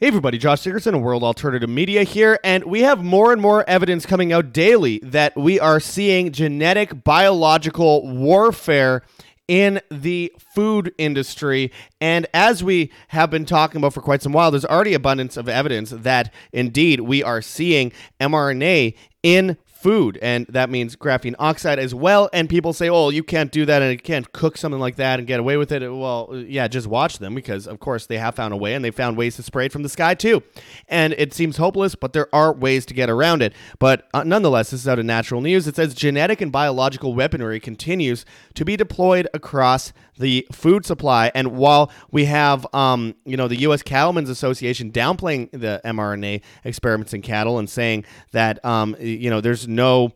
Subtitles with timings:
[0.00, 3.68] Hey everybody, Josh Sigurdson of World Alternative Media here, and we have more and more
[3.68, 9.02] evidence coming out daily that we are seeing genetic biological warfare
[9.48, 11.72] in the food industry.
[12.00, 15.48] And as we have been talking about for quite some while, there's already abundance of
[15.48, 17.90] evidence that indeed we are seeing
[18.20, 18.94] mRNA
[19.24, 22.28] in food, and that means graphene oxide as well.
[22.32, 25.18] And people say, "Oh, you can't do that, and you can't cook something like that
[25.18, 28.34] and get away with it." Well, yeah, just watch them because, of course, they have
[28.34, 30.42] found a way, and they found ways to spray it from the sky too.
[30.88, 33.52] And it seems hopeless, but there are ways to get around it.
[33.78, 35.68] But uh, nonetheless, this is out of Natural News.
[35.68, 38.24] It says genetic and biological weaponry continues
[38.54, 41.30] to be deployed across the food supply.
[41.34, 43.82] And while we have, um, you know, the U.S.
[43.82, 49.67] Cattlemen's Association downplaying the mRNA experiments in cattle and saying that, um, you know, there's
[49.68, 50.12] no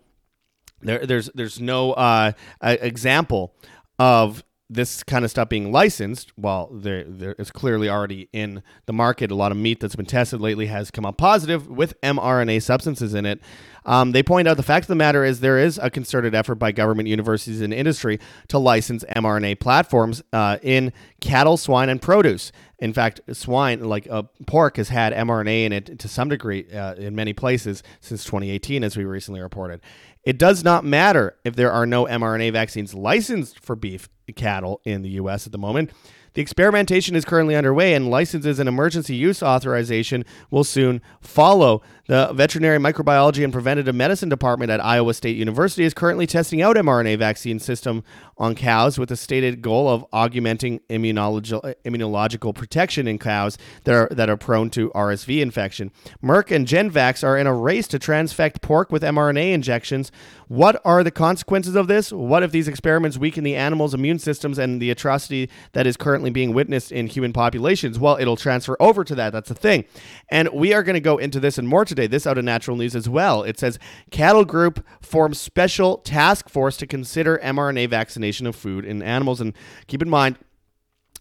[0.80, 3.55] there, there's there's no uh, example
[3.98, 8.92] of this kind of stuff being licensed, while there there is clearly already in the
[8.92, 12.62] market, a lot of meat that's been tested lately has come up positive with mRNA
[12.62, 13.41] substances in it.
[13.84, 16.56] Um, they point out the fact of the matter is there is a concerted effort
[16.56, 22.53] by government, universities, and industry to license mRNA platforms uh, in cattle, swine, and produce.
[22.78, 26.94] In fact, swine, like uh, pork, has had mRNA in it to some degree uh,
[26.94, 29.80] in many places since 2018, as we recently reported.
[30.25, 35.03] It does not matter if there are no mRNA vaccines licensed for beef cattle in
[35.03, 35.47] the U.S.
[35.47, 35.91] at the moment.
[36.34, 41.83] The experimentation is currently underway, and licenses and emergency use authorization will soon follow.
[42.06, 46.75] The Veterinary Microbiology and Preventative Medicine Department at Iowa State University is currently testing out
[46.75, 48.03] mRNA vaccine system
[48.36, 54.09] on cows with a stated goal of augmenting immunological, immunological protection in cows that are,
[54.11, 55.92] that are prone to RSV infection.
[56.20, 60.11] Merck and Genvax are in a race to transfect pork with mRNA injections.
[60.48, 62.12] What are the consequences of this?
[62.12, 66.31] What if these experiments weaken the animal's immune systems and the atrocity that is currently
[66.31, 67.97] being witnessed in human populations?
[67.97, 69.33] Well, it'll transfer over to that.
[69.33, 69.84] That's the thing.
[70.31, 72.07] And we are going to go into this and more today.
[72.07, 73.43] This out of Natural News as well.
[73.43, 73.79] It says
[74.11, 79.41] Cattle Group forms special task force to consider mRNA vaccination of food in animals.
[79.41, 79.55] And
[79.87, 80.39] keep in mind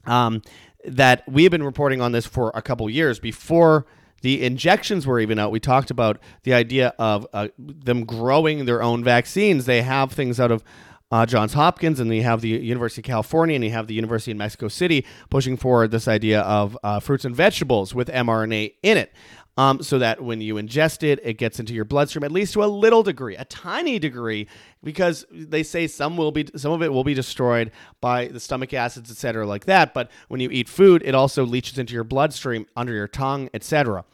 [0.06, 0.42] um,
[0.86, 3.86] that we have been reporting on this for a couple years before
[4.22, 5.52] the injections were even out.
[5.52, 9.66] We talked about the idea of uh, them growing their own vaccines.
[9.66, 10.64] They have things out of
[11.12, 14.32] uh, Johns Hopkins, and you have the University of California, and you have the University
[14.32, 18.98] of Mexico City pushing forward this idea of uh, fruits and vegetables with mRNA in
[18.98, 19.14] it.
[19.58, 22.64] Um, so that when you ingest it, it gets into your bloodstream at least to
[22.64, 24.48] a little degree, a tiny degree,
[24.82, 27.70] because they say some will be some of it will be destroyed
[28.00, 29.94] by the stomach acids, etc., like that.
[29.94, 34.06] But when you eat food, it also leaches into your bloodstream, under your tongue, etc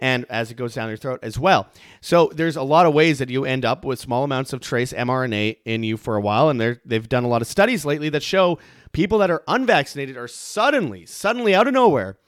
[0.00, 1.68] and as it goes down your throat as well.
[2.00, 4.92] So there's a lot of ways that you end up with small amounts of trace
[4.92, 8.22] mRNA in you for a while, and they've done a lot of studies lately that
[8.22, 8.58] show
[8.92, 12.18] people that are unvaccinated are suddenly, suddenly out of nowhere,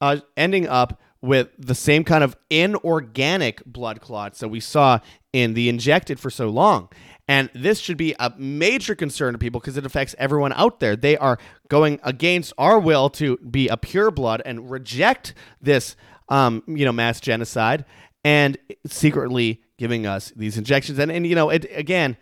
[0.00, 4.98] uh, ending up with the same kind of inorganic blood clots that we saw
[5.32, 6.88] in the injected for so long.
[7.26, 10.94] And this should be a major concern to people because it affects everyone out there.
[10.94, 15.96] They are going against our will to be a pure blood and reject this
[16.28, 17.84] um, you know, mass genocide
[18.24, 20.98] and secretly giving us these injections.
[20.98, 22.16] And, and you know, it, again,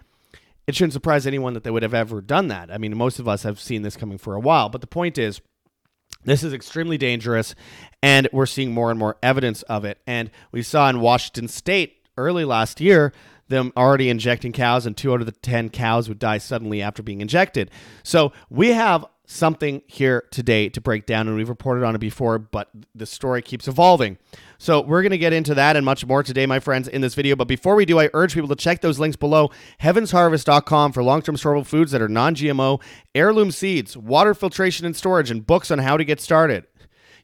[0.67, 2.71] it shouldn't surprise anyone that they would have ever done that.
[2.71, 4.69] I mean, most of us have seen this coming for a while.
[4.69, 5.41] But the point is,
[6.25, 7.55] this is extremely dangerous,
[8.01, 9.99] and we're seeing more and more evidence of it.
[10.07, 13.13] And we saw in Washington State early last year
[13.49, 17.03] them already injecting cows, and two out of the 10 cows would die suddenly after
[17.03, 17.71] being injected.
[18.03, 22.39] So we have something here today to break down, and we've reported on it before,
[22.39, 24.19] but the story keeps evolving.
[24.59, 27.15] So we're going to get into that and much more today, my friends, in this
[27.15, 27.35] video.
[27.35, 29.51] But before we do, I urge people to check those links below,
[29.81, 32.81] heavensharvest.com for long-term storable foods that are non-GMO,
[33.15, 36.67] heirloom seeds, water filtration and storage, and books on how to get started.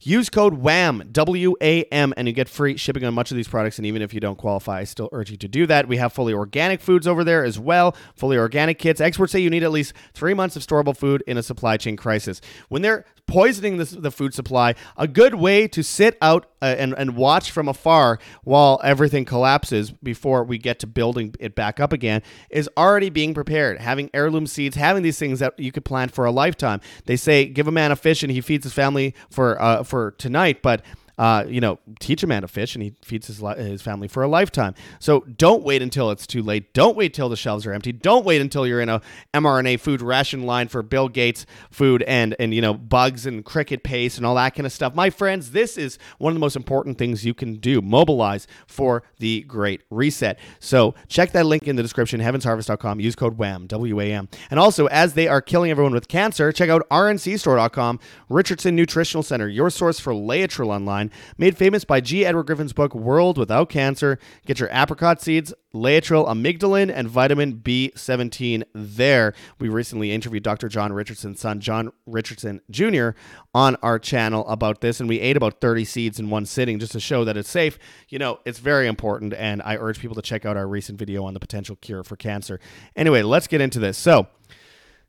[0.01, 3.49] Use code WHAM, W A M, and you get free shipping on much of these
[3.49, 3.79] products.
[3.79, 5.89] And even if you don't qualify, I still urge you to do that.
[5.89, 9.01] We have fully organic foods over there as well, fully organic kits.
[9.01, 11.97] Experts say you need at least three months of storable food in a supply chain
[11.97, 12.41] crisis.
[12.69, 16.95] When they're poisoning the, the food supply, a good way to sit out uh, and,
[16.97, 21.93] and watch from afar while everything collapses before we get to building it back up
[21.93, 23.81] again is already being prepared.
[23.81, 26.81] Having heirloom seeds, having these things that you could plant for a lifetime.
[27.07, 30.13] They say give a man a fish and he feeds his family for uh, for
[30.13, 30.83] tonight, but
[31.19, 34.07] uh, you know, teach a man to fish and he feeds his, li- his family
[34.07, 34.75] for a lifetime.
[35.01, 36.73] So don't wait until it's too late.
[36.73, 37.93] Don't wait till the shelves are empty.
[37.93, 39.03] Don't wait until you're in a
[39.35, 43.83] mRNA food ration line for Bill Gates food and, and you know, bugs and cricket
[43.83, 44.95] paste and all that kind of stuff.
[44.95, 47.83] My friends, this is one of the most important things you can do.
[47.83, 50.39] Mobilize for the great reset.
[50.61, 53.01] So check that link in the description, heavensharvest.com.
[53.01, 54.29] Use code WHAM, W-A-M.
[54.51, 57.99] And also, as they are killing everyone with cancer, check out rncstore.com,
[58.29, 62.25] Richardson Nutritional Center, your source for Laetrile online made famous by G.
[62.25, 64.19] Edward Griffin's book World Without Cancer.
[64.47, 69.35] Get your apricot seeds, Laetrile amygdalin, and vitamin B17 there.
[69.59, 70.69] We recently interviewed Dr.
[70.69, 73.11] John Richardson's son, John Richardson Jr.,
[73.55, 76.93] on our channel about this, and we ate about 30 seeds in one sitting just
[76.93, 77.79] to show that it's safe.
[78.09, 81.25] You know, it's very important, and I urge people to check out our recent video
[81.25, 82.61] on the potential cure for cancer.
[82.97, 83.99] Anyway, let's get into this.
[83.99, 84.29] So,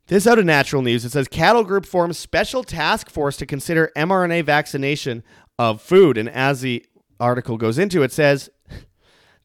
[0.09, 1.05] this out of natural news.
[1.05, 5.23] It says Cattle Group forms special task force to consider mRNA vaccination
[5.59, 6.17] of food.
[6.17, 6.83] And as the
[7.19, 8.49] article goes into, it says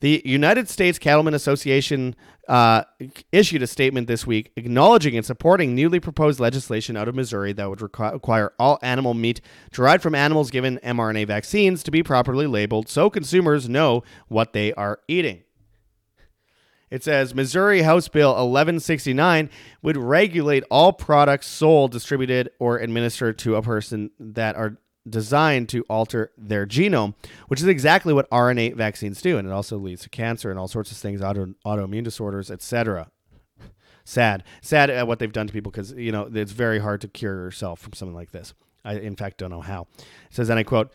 [0.00, 2.14] the United States Cattlemen Association
[2.48, 2.84] uh,
[3.32, 7.68] issued a statement this week acknowledging and supporting newly proposed legislation out of Missouri that
[7.68, 9.40] would require all animal meat
[9.72, 14.72] derived from animals given mRNA vaccines to be properly labeled so consumers know what they
[14.74, 15.42] are eating.
[16.90, 19.50] It says Missouri House Bill 1169
[19.82, 24.76] would regulate all products sold, distributed, or administered to a person that are
[25.08, 27.14] designed to alter their genome,
[27.48, 30.68] which is exactly what RNA vaccines do, and it also leads to cancer and all
[30.68, 33.08] sorts of things, auto, autoimmune disorders, etc.
[34.04, 37.08] Sad, sad at what they've done to people because you know it's very hard to
[37.08, 38.54] cure yourself from something like this.
[38.84, 39.86] I, in fact, don't know how.
[39.98, 40.92] It says, and I quote.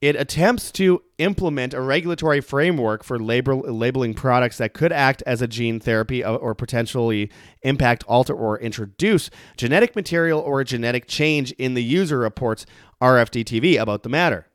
[0.00, 5.42] It attempts to implement a regulatory framework for label, labeling products that could act as
[5.42, 7.32] a gene therapy or potentially
[7.62, 12.64] impact, alter, or introduce genetic material or a genetic change in the user, reports
[13.00, 14.46] RFD TV about the matter.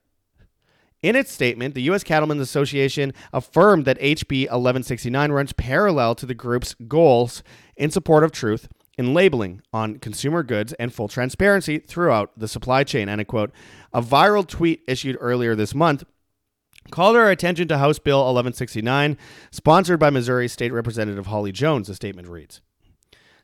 [1.01, 2.03] In its statement, the U.S.
[2.03, 7.43] Cattlemen's Association affirmed that HB 1169 runs parallel to the group's goals
[7.75, 12.85] in support of truth in labeling on consumer goods and full transparency throughout the supply
[12.85, 13.09] chain.
[13.09, 13.51] End quote.
[13.91, 16.05] A viral tweet issued earlier this month
[16.89, 19.17] called our attention to House Bill 1169,
[19.51, 22.61] sponsored by Missouri State Representative Holly Jones, the statement reads.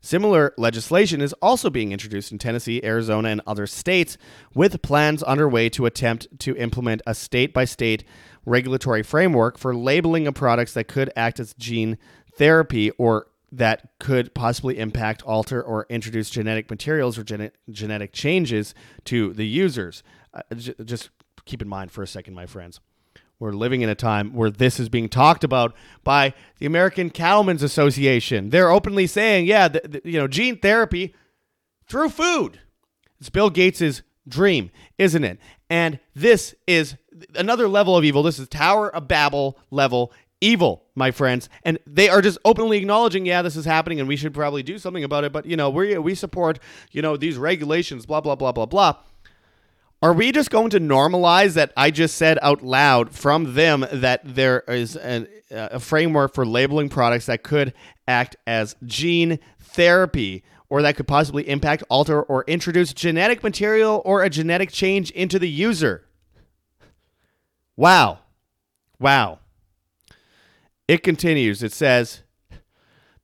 [0.01, 4.17] Similar legislation is also being introduced in Tennessee, Arizona, and other states,
[4.53, 8.05] with plans underway to attempt to implement a state by state
[8.45, 11.97] regulatory framework for labeling of products that could act as gene
[12.37, 18.73] therapy or that could possibly impact, alter, or introduce genetic materials or gene- genetic changes
[19.05, 20.03] to the users.
[20.33, 21.09] Uh, j- just
[21.45, 22.79] keep in mind for a second, my friends.
[23.39, 27.63] We're living in a time where this is being talked about by the American Cattlemen's
[27.63, 28.49] Association.
[28.49, 29.69] They're openly saying, yeah,
[30.03, 31.15] you know, gene therapy
[31.87, 32.59] through food.
[33.19, 35.39] It's Bill Gates's dream, isn't it?
[35.69, 36.95] And this is
[37.35, 38.23] another level of evil.
[38.23, 41.49] This is Tower of Babel level evil, my friends.
[41.63, 44.77] And they are just openly acknowledging, yeah, this is happening and we should probably do
[44.77, 45.31] something about it.
[45.31, 46.59] But, you know, we, we support,
[46.91, 48.95] you know, these regulations, blah, blah, blah, blah, blah.
[50.01, 54.21] Are we just going to normalize that I just said out loud from them that
[54.23, 57.73] there is an, uh, a framework for labeling products that could
[58.07, 64.23] act as gene therapy or that could possibly impact, alter, or introduce genetic material or
[64.23, 66.05] a genetic change into the user?
[67.75, 68.19] Wow.
[68.99, 69.39] Wow.
[70.87, 71.61] It continues.
[71.61, 72.21] It says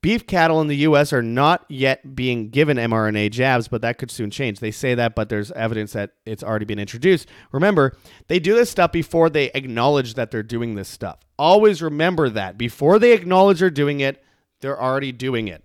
[0.06, 1.12] beef cattle in the U.S.
[1.12, 4.60] are not yet being given mRNA jabs, but that could soon change.
[4.60, 7.28] They say that, but there's evidence that it's already been introduced.
[7.52, 7.98] Remember,
[8.28, 11.22] they do this stuff before they acknowledge that they're doing this stuff.
[11.40, 12.56] Always remember that.
[12.56, 14.24] Before they acknowledge they're doing it,
[14.62, 15.64] they're already doing it.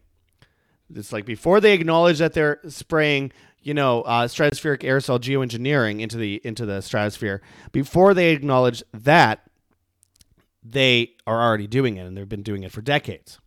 [0.95, 3.33] It's like before they acknowledge that they're spraying
[3.63, 7.43] you know, uh, stratospheric aerosol geoengineering into the into the stratosphere.
[7.73, 9.51] Before they acknowledge that,
[10.63, 13.39] they are already doing it and they've been doing it for decades.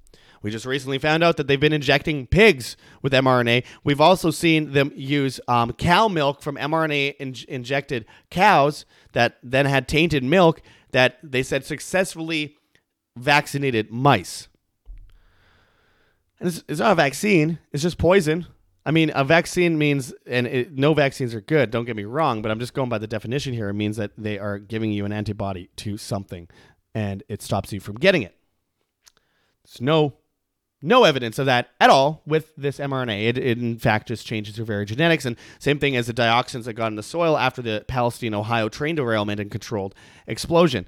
[0.44, 3.64] We just recently found out that they've been injecting pigs with mRNA.
[3.84, 9.66] We've also seen them use um, cow milk from mRNA in- injected cows that then
[9.66, 12.58] had tainted milk that they said successfully
[13.16, 14.50] vaccinated mice.
[16.40, 18.46] And it's, it's not a vaccine, it's just poison.
[18.86, 22.42] I mean, a vaccine means, and it, no vaccines are good, don't get me wrong,
[22.42, 23.70] but I'm just going by the definition here.
[23.70, 26.50] It means that they are giving you an antibody to something
[26.94, 28.36] and it stops you from getting it.
[29.64, 30.16] There's no
[30.84, 33.30] no evidence of that at all with this mRNA.
[33.30, 35.26] It, it, in fact just changes your very genetics.
[35.26, 38.70] And same thing as the dioxins that got in the soil after the Palestine Ohio
[38.70, 39.96] train derailment and controlled
[40.28, 40.88] explosion.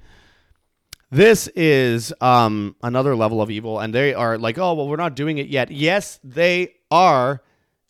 [1.11, 5.15] This is um, another level of evil, and they are like, oh well, we're not
[5.15, 5.71] doing it yet.
[5.71, 7.41] Yes, they are.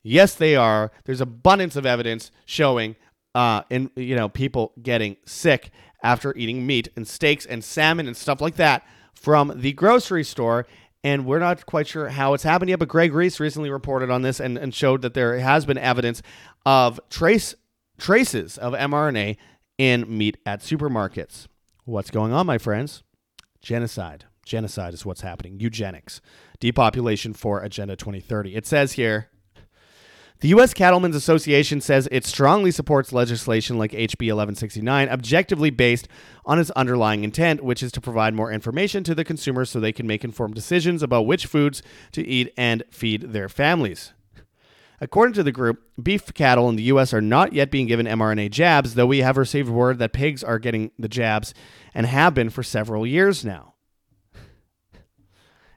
[0.03, 0.91] Yes, they are.
[1.05, 2.95] There's abundance of evidence showing,
[3.33, 5.71] uh, in you know, people getting sick
[6.03, 10.67] after eating meat and steaks and salmon and stuff like that from the grocery store.
[11.05, 14.23] And we're not quite sure how it's happened yet, but Greg Reese recently reported on
[14.23, 16.23] this and, and showed that there has been evidence
[16.65, 17.53] of trace
[17.99, 19.37] traces of mRNA
[19.77, 21.45] in meat at supermarkets.
[21.83, 23.03] What's going on, my friends?
[23.61, 24.25] Genocide.
[24.47, 25.59] Genocide is what's happening.
[25.59, 26.21] Eugenics.
[26.59, 28.55] Depopulation for Agenda 2030.
[28.55, 29.29] It says here
[30.41, 30.73] The U.S.
[30.73, 36.09] Cattlemen's Association says it strongly supports legislation like HB 1169, objectively based
[36.45, 39.93] on its underlying intent, which is to provide more information to the consumers so they
[39.93, 44.13] can make informed decisions about which foods to eat and feed their families.
[44.99, 47.13] According to the group, beef cattle in the U.S.
[47.13, 50.59] are not yet being given mRNA jabs, though we have received word that pigs are
[50.59, 51.53] getting the jabs
[51.93, 53.73] and have been for several years now.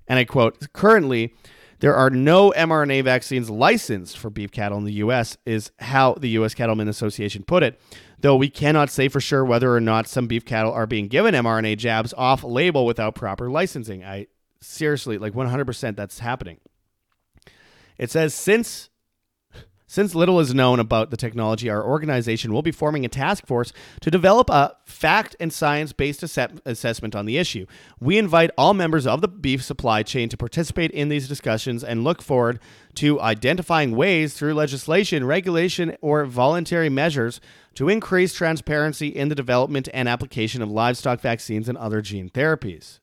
[0.09, 1.35] And I quote Currently,
[1.80, 6.30] there are no mRNA vaccines licensed for beef cattle in the U.S., is how the
[6.30, 6.54] U.S.
[6.54, 7.80] Cattlemen Association put it,
[8.18, 11.35] though we cannot say for sure whether or not some beef cattle are being given
[11.35, 14.04] mRNA jabs off label without proper licensing.
[14.04, 14.26] I
[14.61, 16.58] seriously, like 100%, that's happening.
[17.97, 18.90] It says since
[19.88, 23.73] since little is known about the technology, our organization will be forming a task force
[24.02, 27.64] to develop a fact and science based assessment on the issue.
[27.99, 32.04] We invite all members of the beef supply chain to participate in these discussions and
[32.04, 32.61] look forward
[32.97, 37.40] to identifying ways through legislation, regulation, or voluntary measures
[37.75, 43.00] to increase transparency in the development and application of livestock vaccines and other gene therapies.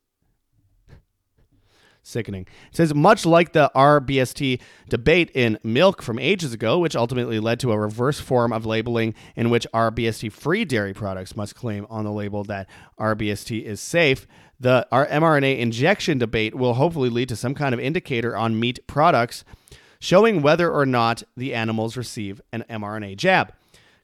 [2.08, 2.44] Sickening.
[2.70, 7.60] It says, much like the RBST debate in milk from ages ago, which ultimately led
[7.62, 12.06] to a reverse form of labeling in which RBST free dairy products must claim on
[12.06, 12.70] the label that
[13.00, 14.28] RBST is safe,
[14.60, 19.44] the mRNA injection debate will hopefully lead to some kind of indicator on meat products
[20.00, 23.52] showing whether or not the animals receive an mRNA jab.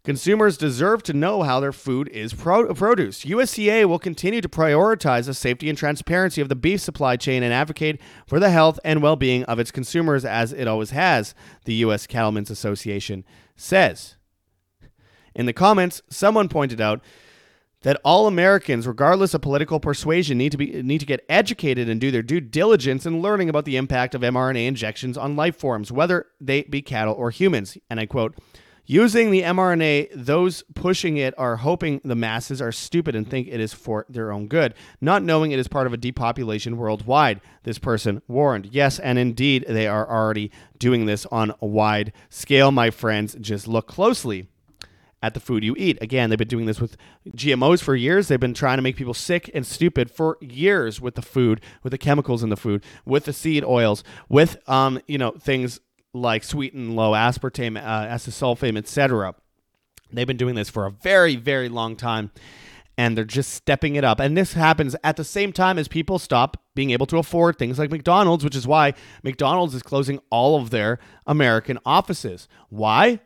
[0.04, 3.28] Consumers deserve to know how their food is pro- produced.
[3.28, 7.54] USDA will continue to prioritize the safety and transparency of the beef supply chain and
[7.54, 11.76] advocate for the health and well being of its consumers as it always has, the
[11.76, 12.08] U.S.
[12.08, 13.24] Cattlemen's Association
[13.56, 14.16] says.
[15.36, 17.04] In the comments, someone pointed out
[17.84, 22.02] that all Americans, regardless of political persuasion, need to be need to get educated and
[22.02, 25.92] do their due diligence in learning about the impact of mRNA injections on life forms,
[25.92, 27.78] whether they be cattle or humans.
[27.90, 28.36] And I quote,
[28.92, 33.62] Using the mRNA, those pushing it are hoping the masses are stupid and think it
[33.62, 37.80] is for their own good, not knowing it is part of a depopulation worldwide, this
[37.80, 38.66] person warned.
[38.74, 43.34] Yes, and indeed, they are already doing this on a wide scale, my friends.
[43.40, 44.50] Just look closely
[45.24, 45.98] at the food you eat.
[46.02, 46.98] Again, they've been doing this with
[47.30, 48.28] GMOs for years.
[48.28, 51.92] They've been trying to make people sick and stupid for years with the food, with
[51.92, 55.80] the chemicals in the food, with the seed oils, with um, you know, things
[56.14, 59.36] like sweet and low aspartame, uh, acesulfame, etc.
[60.12, 62.32] They've been doing this for a very, very long time,
[62.98, 64.20] and they're just stepping it up.
[64.20, 67.80] And this happens at the same time as people stop being able to afford things
[67.80, 72.48] like McDonald's, which is why McDonald's is closing all of their American offices.
[72.70, 73.20] Why?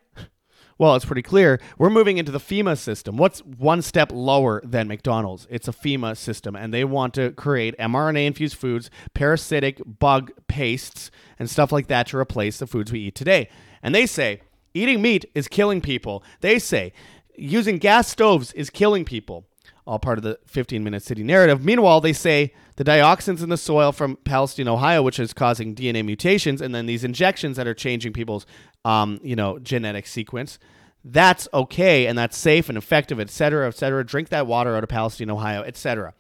[0.78, 1.62] Well, it's pretty clear.
[1.78, 3.16] We're moving into the FEMA system.
[3.16, 5.48] What's one step lower than McDonald's?
[5.50, 11.12] It's a FEMA system, and they want to create mRNA infused foods, parasitic bug pastes,
[11.40, 13.48] and stuff like that to replace the foods we eat today.
[13.82, 14.42] And they say
[14.74, 16.24] eating meat is killing people.
[16.42, 16.92] They say
[17.38, 19.46] using gas stoves is killing people.
[19.86, 21.64] All part of the 15 minute city narrative.
[21.64, 26.04] Meanwhile, they say the dioxins in the soil from Palestine, Ohio, which is causing DNA
[26.04, 28.48] mutations, and then these injections that are changing people's
[28.84, 30.60] um, you know, genetic sequence.
[31.04, 34.04] That's okay and that's safe and effective, et cetera, et cetera.
[34.04, 36.14] Drink that water out of Palestine, Ohio, et cetera.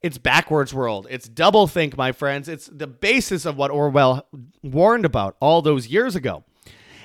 [0.00, 1.06] It's backwards world.
[1.10, 2.48] It's double think, my friends.
[2.48, 4.26] It's the basis of what Orwell
[4.62, 6.44] warned about all those years ago.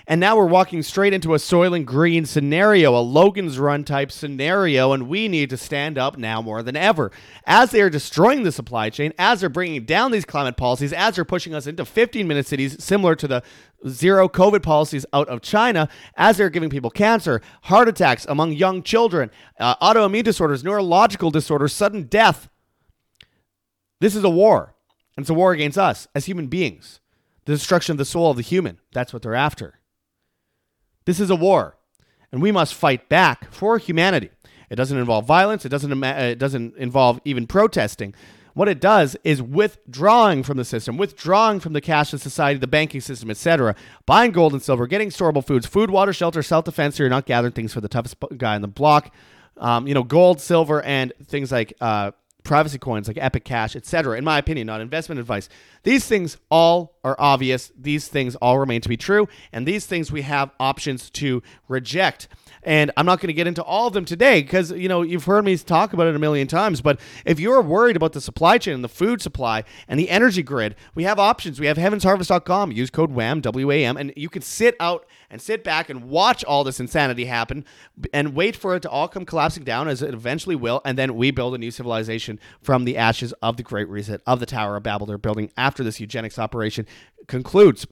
[0.09, 4.93] And now we're walking straight into a Soylent Green scenario, a Logan's Run type scenario,
[4.93, 7.11] and we need to stand up now more than ever.
[7.45, 11.15] As they are destroying the supply chain, as they're bringing down these climate policies, as
[11.15, 13.43] they're pushing us into 15 minute cities, similar to the
[13.85, 18.83] zero COVID policies out of China, as they're giving people cancer, heart attacks among young
[18.83, 22.47] children, uh, autoimmune disorders, neurological disorders, sudden death.
[23.99, 24.73] This is a war.
[25.17, 27.01] And it's a war against us as human beings.
[27.43, 28.79] The destruction of the soul of the human.
[28.93, 29.76] That's what they're after.
[31.07, 31.77] This is a war,
[32.33, 34.29] and we must fight back for humanity.
[34.69, 35.65] It doesn't involve violence.
[35.65, 36.03] It doesn't.
[36.03, 38.13] It doesn't involve even protesting.
[38.53, 42.99] What it does is withdrawing from the system, withdrawing from the cashless society, the banking
[42.99, 43.73] system, etc.
[44.05, 46.97] Buying gold and silver, getting storable foods, food, water, shelter, self-defense.
[46.97, 49.15] So you're not gathering things for the toughest guy on the block.
[49.55, 52.11] Um, you know, gold, silver, and things like uh,
[52.47, 54.17] privacy coins like Epic Cash, etc.
[54.17, 55.49] In my opinion, not investment advice.
[55.83, 57.71] These things all are obvious.
[57.79, 62.27] These things all remain to be true, and these things we have options to reject.
[62.67, 65.23] And I'm not going to get into all of them today because, you know, you've
[65.23, 66.81] heard me talk about it a million times.
[66.81, 70.43] But if you're worried about the supply chain and the food supply and the energy
[70.43, 71.61] grid, we have options.
[71.61, 72.73] We have heavensharvest.com.
[72.73, 76.09] Use code WHAM, W A M, and you can sit out and sit back and
[76.09, 77.63] watch all this insanity happen
[78.13, 80.81] and wait for it to all come collapsing down as it eventually will.
[80.83, 84.41] And then we build a new civilization from the ashes of the Great Reset, of
[84.41, 86.85] the Tower of Babel they're building after this eugenics operation
[87.27, 87.87] concludes.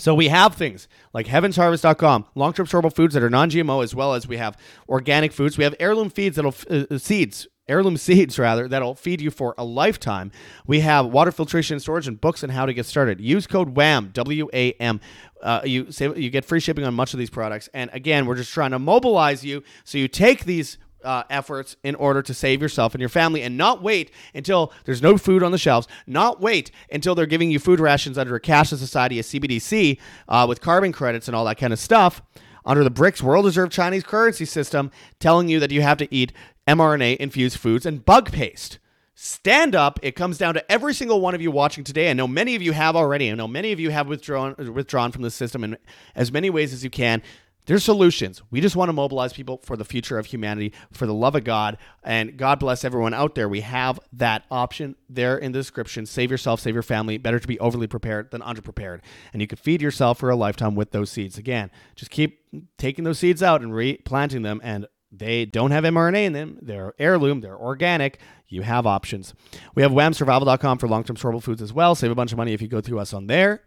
[0.00, 4.26] So we have things like heavensharvest.com, long-term storable foods that are non-GMO, as well as
[4.26, 4.56] we have
[4.88, 5.58] organic foods.
[5.58, 9.64] We have heirloom feeds that'll uh, seeds, heirloom seeds rather that'll feed you for a
[9.64, 10.32] lifetime.
[10.66, 13.20] We have water filtration and storage and books on how to get started.
[13.20, 15.00] Use code WHAM W A M.
[15.42, 17.68] Uh, you save, you get free shipping on much of these products.
[17.74, 21.94] And again, we're just trying to mobilize you so you take these uh, efforts in
[21.94, 25.52] order to save yourself and your family and not wait until there's no food on
[25.52, 29.22] the shelves, not wait until they're giving you food rations under a cashless society, a
[29.22, 32.22] CBDC, uh, with carbon credits and all that kind of stuff,
[32.64, 36.32] under the BRICS World Reserve Chinese currency system, telling you that you have to eat
[36.66, 38.78] mRNA infused foods and bug paste.
[39.22, 40.00] Stand up.
[40.02, 42.08] It comes down to every single one of you watching today.
[42.08, 43.30] I know many of you have already.
[43.30, 45.76] I know many of you have withdrawn withdrawn from the system in
[46.14, 47.22] as many ways as you can.
[47.70, 48.42] There's solutions.
[48.50, 51.44] We just want to mobilize people for the future of humanity, for the love of
[51.44, 51.78] God.
[52.02, 53.48] And God bless everyone out there.
[53.48, 56.04] We have that option there in the description.
[56.04, 57.16] Save yourself, save your family.
[57.16, 59.02] Better to be overly prepared than underprepared.
[59.32, 61.38] And you could feed yourself for a lifetime with those seeds.
[61.38, 62.40] Again, just keep
[62.76, 64.60] taking those seeds out and replanting them.
[64.64, 66.58] And they don't have mRNA in them.
[66.60, 68.18] They're heirloom, they're organic.
[68.48, 69.32] You have options.
[69.76, 71.94] We have whamsurvival.com for long term storable foods as well.
[71.94, 73.62] Save a bunch of money if you go through us on there.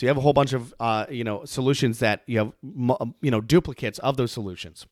[0.00, 2.52] So you have a whole bunch of uh, you know solutions that you have
[3.20, 4.86] you know duplicates of those solutions,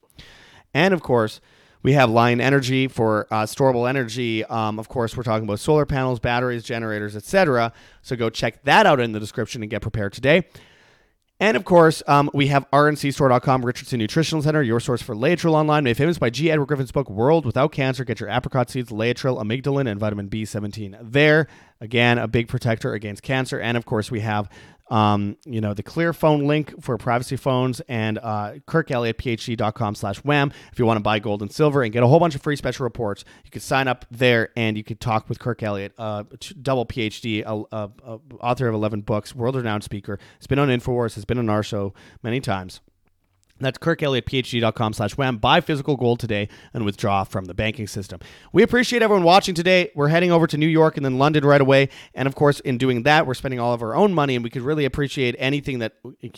[0.75, 1.41] and of course
[1.83, 4.45] we have Lion Energy for uh, storable energy.
[4.45, 7.73] Um, of course, we're talking about solar panels, batteries, generators, etc.
[8.03, 10.47] So go check that out in the description and get prepared today.
[11.41, 15.85] And of course, um, we have rncstore.com, Richardson Nutritional Center, your source for Laetrile online,
[15.85, 16.51] made famous by G.
[16.51, 18.05] Edward Griffin's book, World Without Cancer.
[18.05, 21.47] Get your apricot seeds, Laetrile, amygdalin, and vitamin B17 there.
[21.81, 23.61] Again, a big protector against cancer.
[23.61, 24.51] And of course, we have
[24.91, 30.53] um, you know, the clear phone link for privacy phones and uh, kirkelliottphd.com slash wham.
[30.73, 32.57] If you want to buy gold and silver and get a whole bunch of free
[32.57, 36.25] special reports, you can sign up there and you could talk with Kirk Elliott, uh,
[36.63, 37.89] double PhD, uh,
[38.41, 40.19] author of 11 books, world renowned speaker.
[40.39, 41.93] Has been on InfoWars, has been on our show
[42.23, 42.81] many times.
[43.61, 45.39] That's kirkelliottphd.com slash wham.
[45.39, 48.21] Buy physical gold today and withdraw from the banking system.
[48.53, 49.91] We appreciate everyone watching today.
[49.95, 51.89] We're heading over to New York and then London right away.
[52.15, 54.51] And of course, in doing that, we're spending all of our own money, and we
[54.51, 55.95] could really appreciate anything that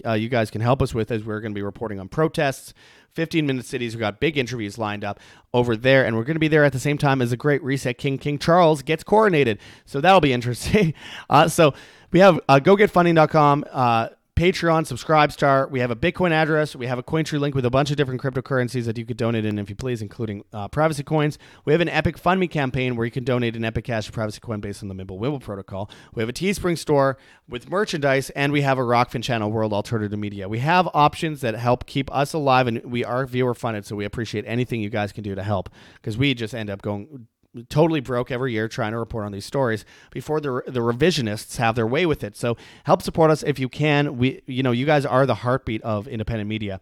[0.07, 2.75] uh, you guys can help us with as we're going to be reporting on protests.
[3.13, 3.95] 15 minute cities.
[3.95, 5.19] We've got big interviews lined up
[5.53, 7.63] over there, and we're going to be there at the same time as the great
[7.63, 9.59] reset king, King Charles, gets coronated.
[9.85, 10.95] So that'll be interesting.
[11.29, 11.75] Uh, so
[12.13, 13.65] we have uh, gogetfunding.com.
[13.71, 14.09] Uh,
[14.41, 15.69] Patreon, subscribe star.
[15.69, 16.75] We have a Bitcoin address.
[16.75, 19.45] We have a Cointree link with a bunch of different cryptocurrencies that you could donate
[19.45, 21.37] in if you please, including uh, privacy coins.
[21.67, 24.41] We have an Epic Fund Me campaign where you can donate an Epic Cash privacy
[24.41, 25.91] coin based on the Mimblewimble protocol.
[26.15, 27.19] We have a Teespring store
[27.51, 30.49] with merchandise, and we have a Rokfin channel, World Alternative Media.
[30.49, 34.07] We have options that help keep us alive, and we are viewer funded, so we
[34.07, 37.27] appreciate anything you guys can do to help because we just end up going
[37.69, 41.75] totally broke every year trying to report on these stories before the the revisionists have
[41.75, 42.37] their way with it.
[42.37, 44.17] So help support us if you can.
[44.19, 46.81] We you know you guys are the heartbeat of independent media.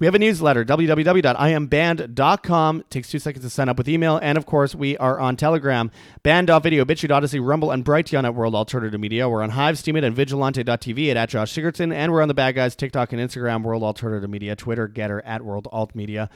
[0.00, 2.80] We have a newsletter, www.iamband.com.
[2.80, 4.18] It takes two seconds to sign up with email.
[4.20, 5.92] And of course, we are on Telegram,
[6.24, 9.28] banned.video, BitChute, Odysee Rumble, and Brighteon at World Alternative Media.
[9.28, 11.94] We're on Hive, Steemit, and Vigilante.tv at, at Josh Sigurdson.
[11.94, 15.44] And we're on the Bad Guys, TikTok, and Instagram, World Alternative Media, Twitter, GETTR at
[15.44, 16.28] World Alt Media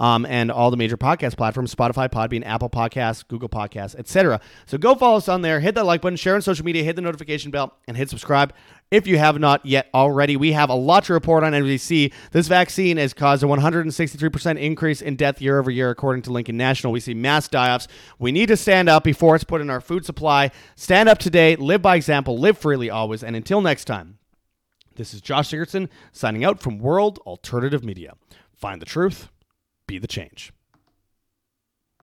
[0.00, 4.40] um, and all the major podcast platforms Spotify, Podbean, Apple Podcasts, Google Podcasts, etc.
[4.66, 6.96] So go follow us on there, hit that like button, share on social media, hit
[6.96, 8.52] the notification bell, and hit subscribe.
[8.90, 12.12] If you have not yet already, we have a lot to report on NBC.
[12.32, 16.56] This vaccine has caused a 163% increase in death year over year, according to Lincoln
[16.56, 16.92] National.
[16.92, 17.86] We see mass die offs.
[18.18, 20.50] We need to stand up before it's put in our food supply.
[20.74, 23.22] Stand up today, live by example, live freely always.
[23.22, 24.18] And until next time,
[24.96, 28.14] this is Josh Sigurdson signing out from World Alternative Media.
[28.56, 29.28] Find the truth
[29.90, 30.52] be the change.